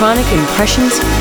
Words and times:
Electronic 0.00 0.32
Impressions 0.32 1.19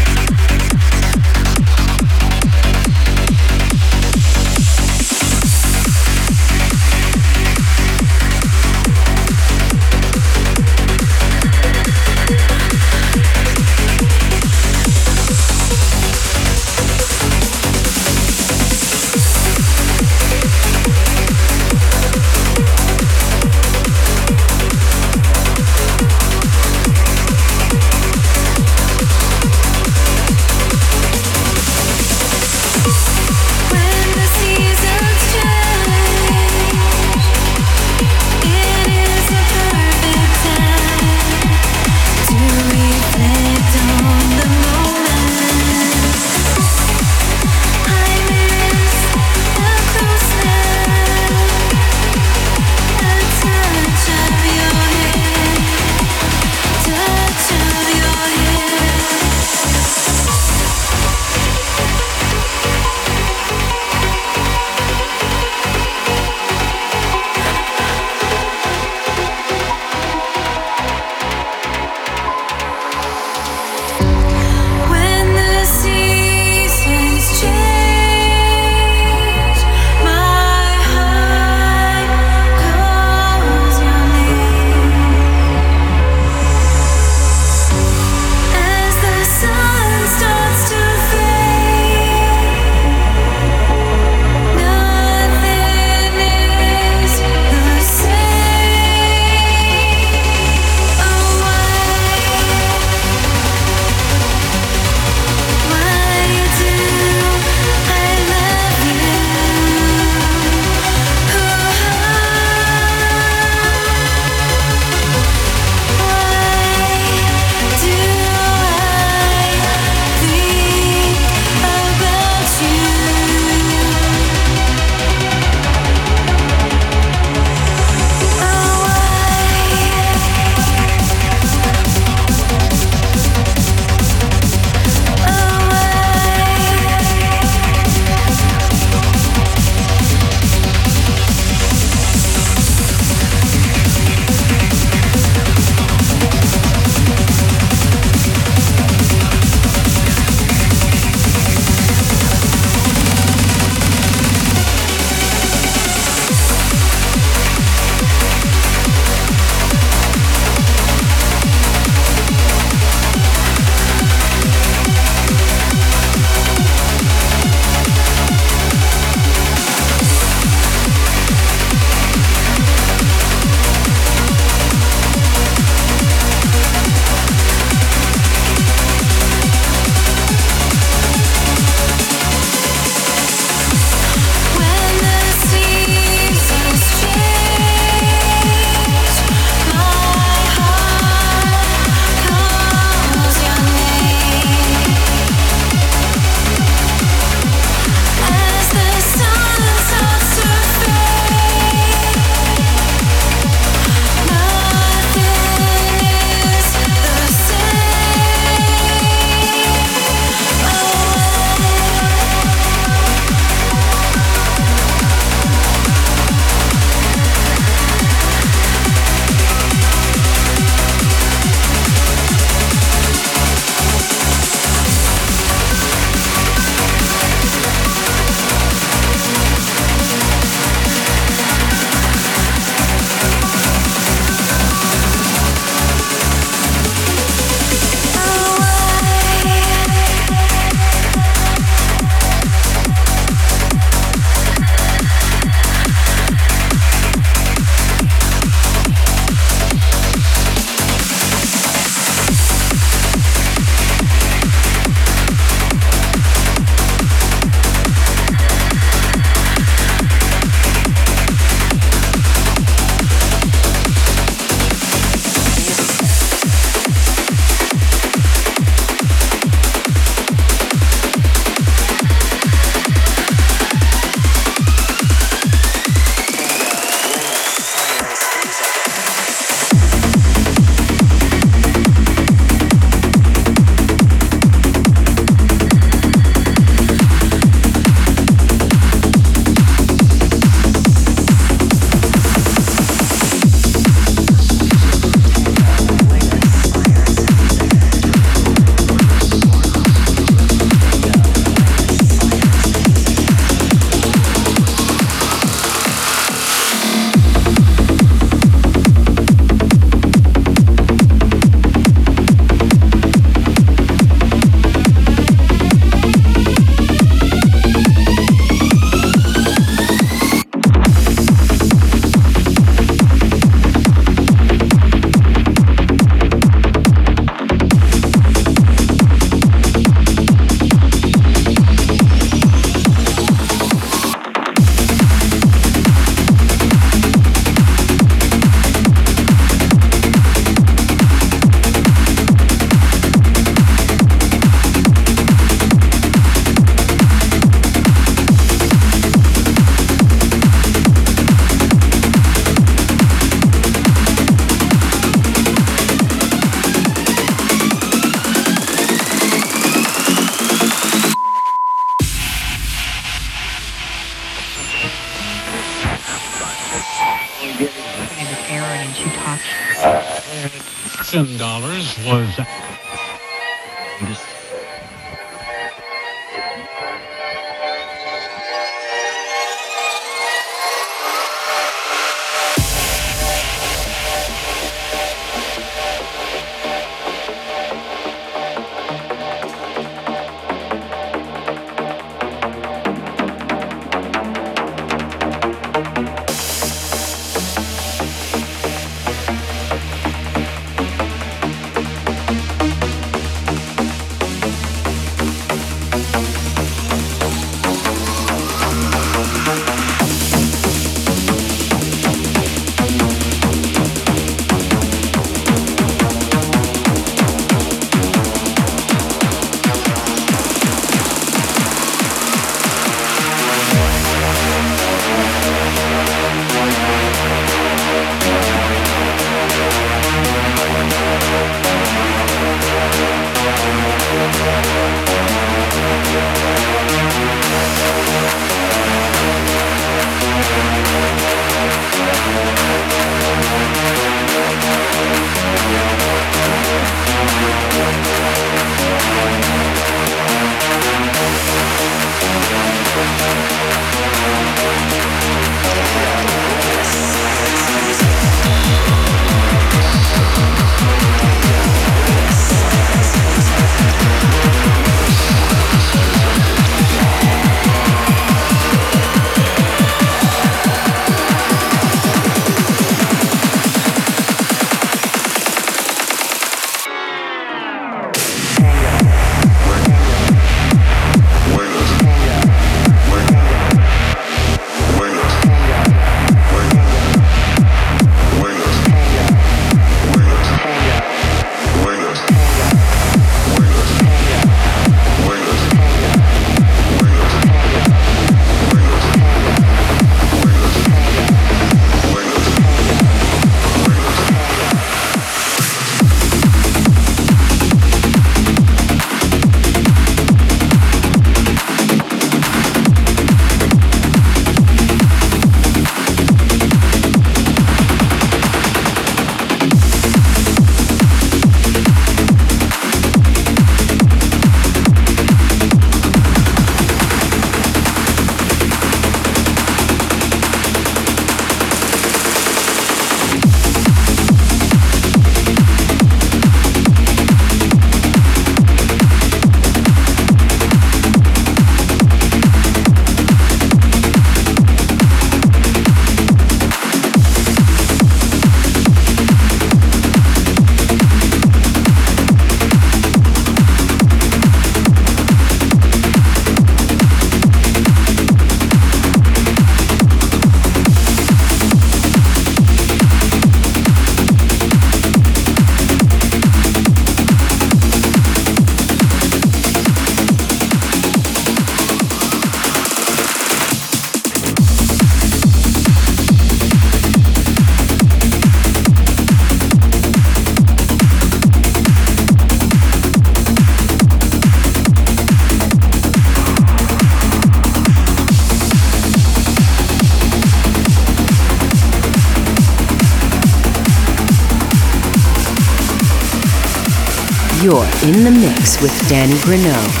You're 597.71 597.85
in 598.03 598.25
the 598.25 598.31
mix 598.31 598.81
with 598.81 598.91
Danny 599.07 599.35
Grunow. 599.35 600.00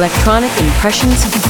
Electronic 0.00 0.50
Impressions 0.62 1.49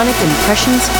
Electronic 0.00 0.30
Impressions 0.30 0.99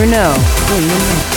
Danny 0.00 1.29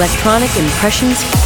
Electronic 0.00 0.56
Impressions 0.56 1.39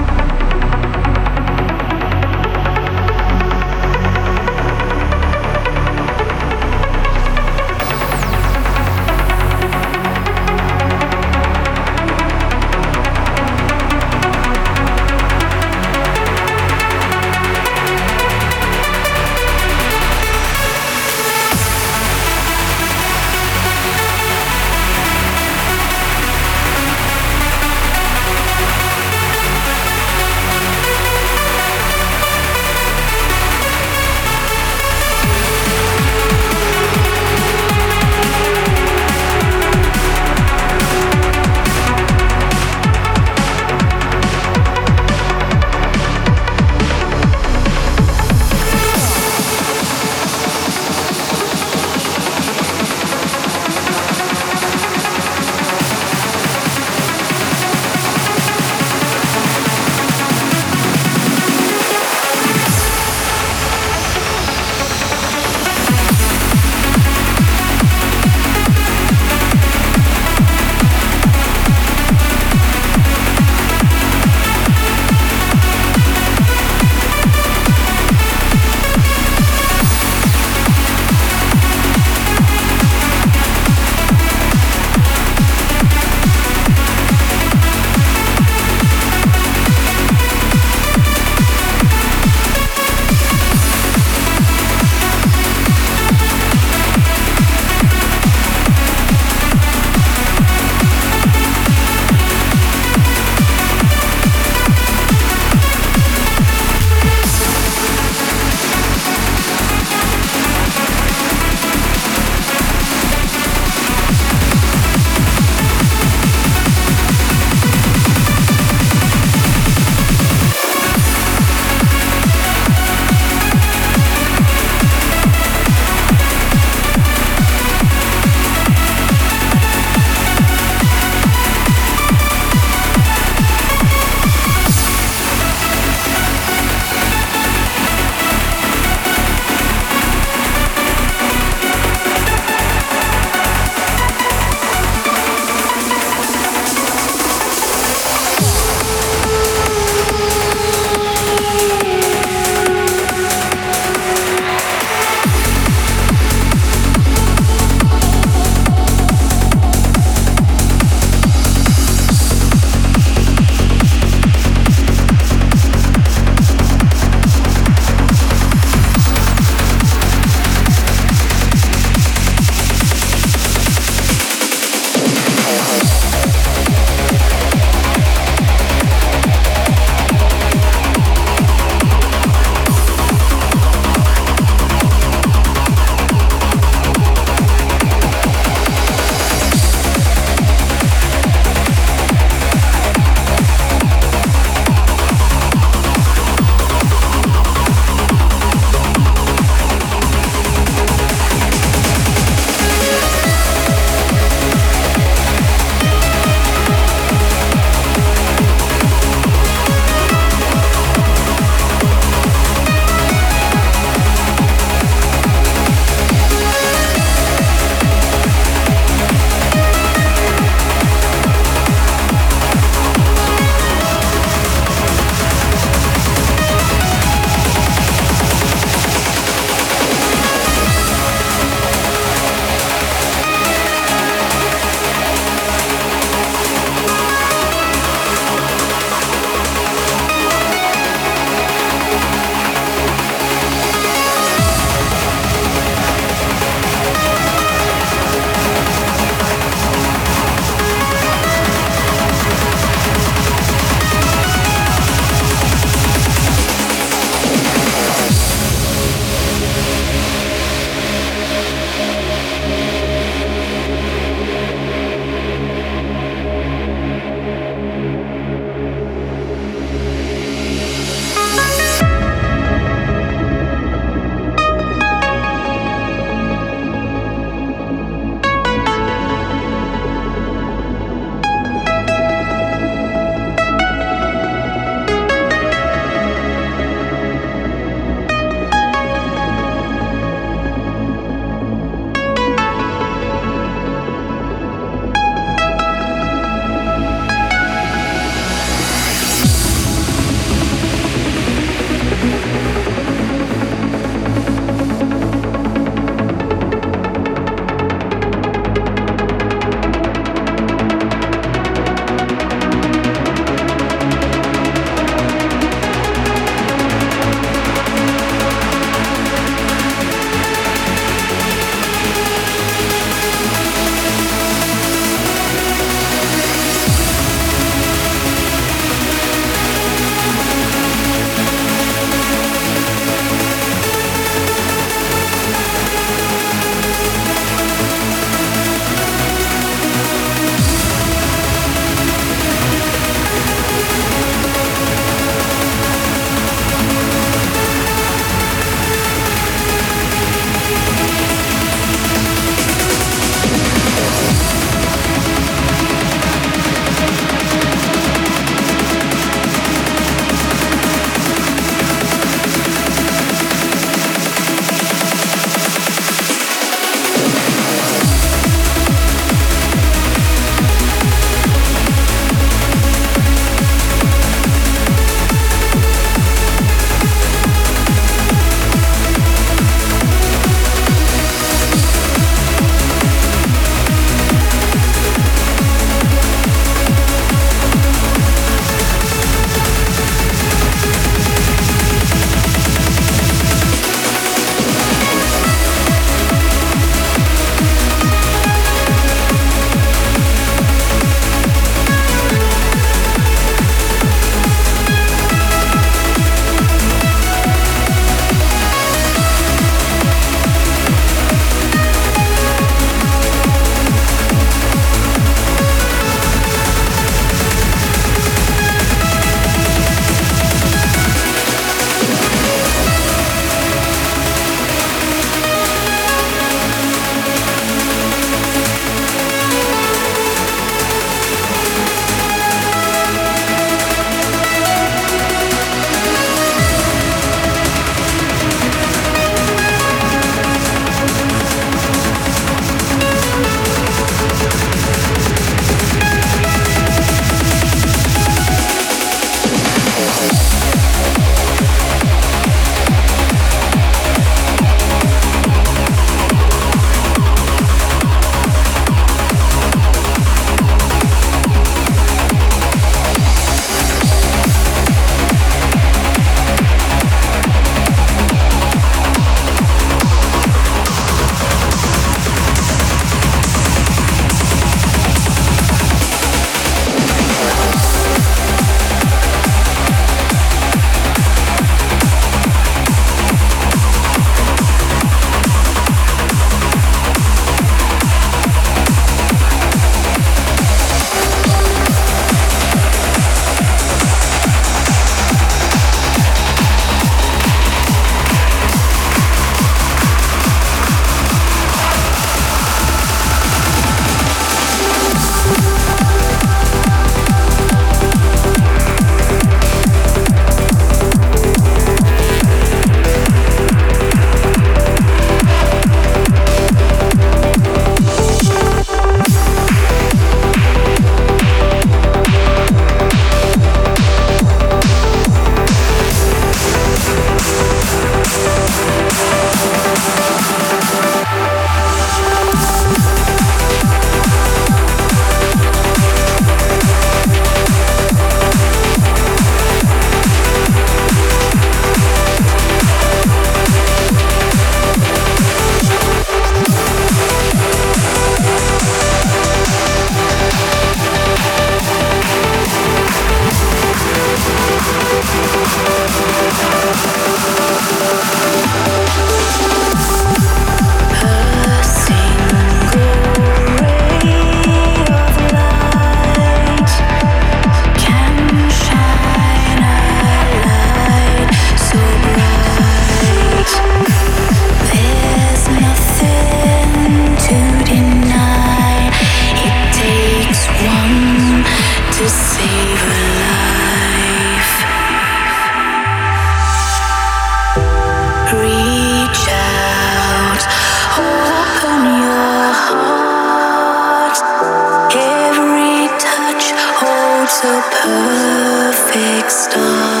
DannyGrunow.com. 597.41 600.00